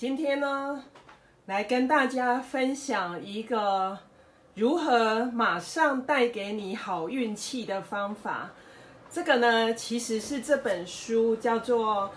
[0.00, 0.82] 今天呢，
[1.44, 3.98] 来跟大家分享一个
[4.54, 8.50] 如何马上带给你好运气的方法。
[9.10, 12.10] 这个呢，其实是这本书叫做。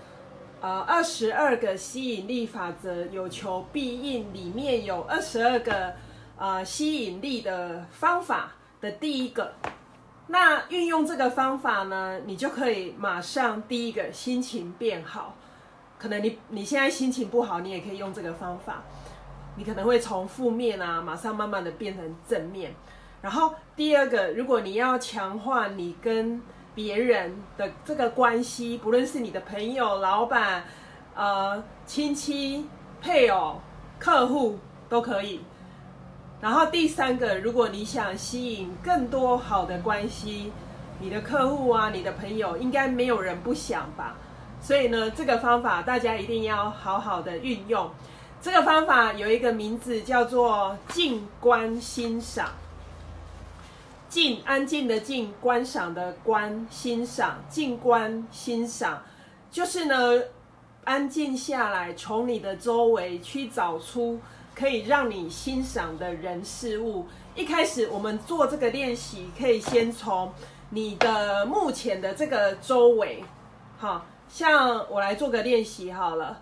[0.62, 5.94] 呃，二十二个吸引力法则，有求必应，里面有二十二个
[6.38, 9.52] 呃吸引力的方法的第一个。
[10.28, 15.36] 那运用这个方法呢，你就可以马上第一个心情变好。
[16.04, 18.84] 可能你你现在心情不好，你也可以用这个方法，
[19.56, 22.74] 你可能会从负面啊，马上慢慢的变成正面。
[23.22, 26.42] 然后第二个，如果你要强化你跟
[26.76, 30.66] 别人的这个关系，不论是你的朋友、老板、
[31.16, 32.68] 呃亲戚、
[33.02, 33.62] 配偶、
[33.98, 34.60] 客户
[34.90, 35.40] 都可以。
[36.42, 40.52] 然后第三个，如果你想吸引更多好的关系，
[41.00, 44.18] 你的客户啊、你的朋友，应该没有人不想吧？
[44.64, 47.92] 所以呢，这个方法大家一定要好好的运用。
[48.42, 52.50] 这个方法有一个名字叫做静观欣赏。
[54.08, 59.02] 静，安静的静，观赏的观，欣赏，静观欣赏，
[59.52, 60.22] 就是呢，
[60.84, 64.20] 安静下来，从你的周围去找出
[64.54, 67.08] 可以让你欣赏的人事物。
[67.36, 70.32] 一开始我们做这个练习，可以先从
[70.70, 73.24] 你的目前的这个周围，
[73.80, 76.42] 哈像我来做个练习好了。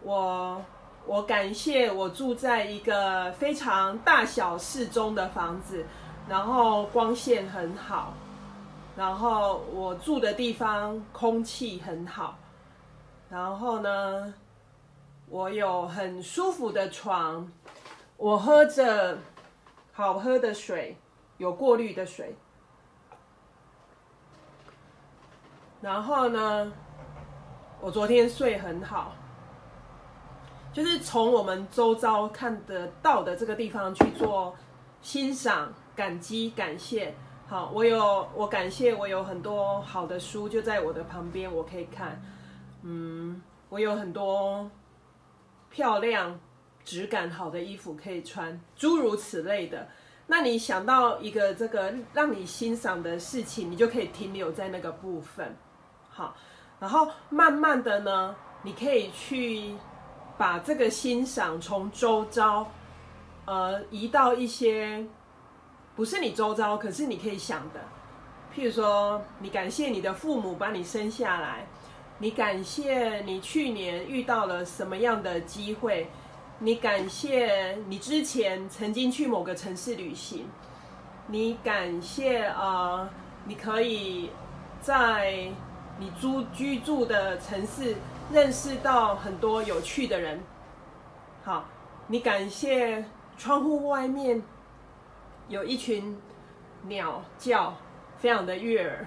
[0.00, 0.64] 我
[1.04, 5.84] 我感谢我住在一个非常大小适中的房子。
[6.26, 8.12] 然后光线很好，
[8.96, 12.36] 然后我住的地方空气很好，
[13.30, 14.34] 然后呢，
[15.28, 17.48] 我有很舒服的床，
[18.16, 19.18] 我喝着
[19.92, 20.96] 好喝的水，
[21.36, 22.34] 有过滤的水，
[25.80, 26.72] 然后呢，
[27.86, 29.14] 我昨天睡很好，
[30.72, 34.56] 就是从我们周遭看得到的这个地方去做
[35.00, 35.72] 欣赏。
[35.94, 37.14] 感激感谢，
[37.46, 42.20] 好，我有我感谢我有很多好的书就在我的旁边，我可以看，
[42.82, 44.68] 嗯，我有很多
[45.70, 46.40] 漂亮、
[46.84, 49.86] 质感好的衣服可以穿，诸如此类的。
[50.26, 55.56] 那你想到一个这个让你欣赏的事情，你就可以停留在那个部分，
[56.10, 56.36] 好，
[56.80, 59.74] 然后慢慢的呢，你可以去
[60.36, 62.66] 把这个欣赏从周遭，
[63.44, 65.04] 呃，移到一些。
[65.94, 67.80] 不是你周遭，可是你可以想的，
[68.54, 71.66] 譬如说，你感谢你的父母把你生下来，
[72.18, 76.10] 你感谢你去年遇到了什么样的机会，
[76.58, 80.46] 你感谢你之前曾经去某个城市旅行，
[81.28, 83.08] 你感谢啊，
[83.46, 84.28] 你可以
[84.82, 85.48] 在
[85.98, 87.96] 你租居住的城市
[88.30, 90.40] 认识到很多有趣的人，
[91.42, 91.64] 好，
[92.06, 93.04] 你感谢
[93.38, 94.42] 窗户外面。
[95.48, 96.20] 有一群
[96.82, 97.72] 鸟叫，
[98.18, 99.06] 非常的悦耳。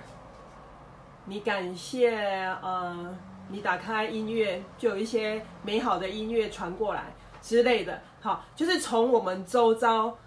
[1.26, 2.16] 你感谢，
[2.64, 3.16] 呃，
[3.50, 8.02] 你打开音乐，就有一些美好的音乐传过来之类的。
[8.22, 10.18] 好，就是从我们周遭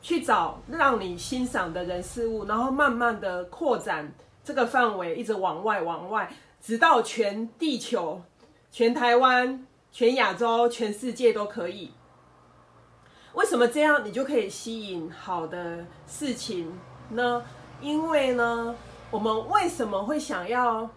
[0.00, 4.10] 去找让你欣赏的人事物，然后慢慢的扩展
[4.42, 8.22] 这个范围，一直往外往外，直到全地球、
[8.70, 11.92] 全台湾、全亚洲、全世界都可以。
[13.34, 16.72] 为什么这样你就可以吸引好的事情
[17.10, 17.44] 呢？
[17.80, 18.74] 因为呢，
[19.10, 20.90] 我们为什么会想要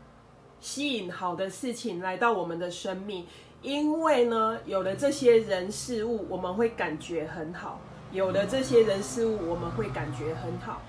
[0.59, 3.27] 吸引好的事情来到我们的生命？
[3.61, 7.79] 因为呢，有了这些人事物，我们会感觉很好；
[8.11, 10.81] 有了这些人事物，我们会感觉很好。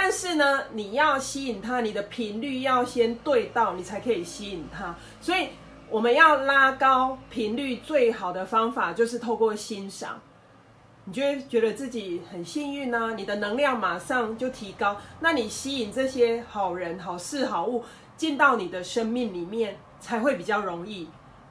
[0.00, 4.94] 但是呢，你要吸引他，你的频率要先对到，你才可以吸引他。
[5.20, 5.48] 所以，
[5.90, 10.20] 我们要拉高频率，最好的方法就是透过欣赏。
[11.04, 17.82] 你就会觉得自己很幸运呢，你的能量马上就提高，那你吸引这些好人、好事、好物
[18.16, 21.08] 进到你的生命里面才会比较容易。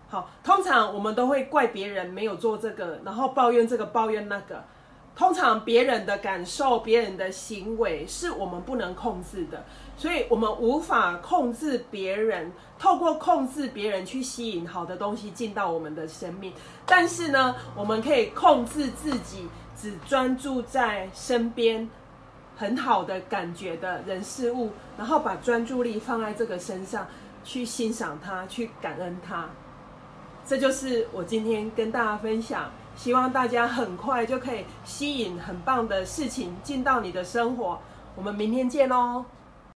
[0.07, 4.63] 好，通常我们都会怪别人没有做这个，然后抱怨这个、抱怨那个。
[5.17, 9.65] 通常别人的感受、别人的行为是我们不能控制的，
[9.97, 16.53] 所以我们无法控制别人，透过控制别人去吸引好的东西进到我们的生命。
[16.85, 21.89] 但是呢，我们可以控制自己，只专注在身边
[22.55, 24.69] 很好的感觉的人事物，
[24.99, 27.07] 然后把专注力放在这个身上，
[27.43, 29.49] 去欣赏它，去感恩它。
[30.45, 32.71] 这就是我今天跟大家分享。
[32.97, 37.79] 希望大家很快就可以吸引很棒的事情进到你的生活。
[38.15, 39.23] 我们明天见喽！